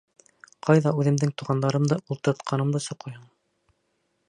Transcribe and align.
Ҡайҙа 0.67 0.93
үҙемдең 1.01 1.33
туғандарымды 1.41 1.99
ултыртҡанымды 2.15 2.85
соҡойһоң. 2.89 3.31